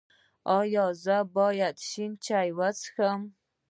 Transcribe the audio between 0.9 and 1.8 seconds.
زه باید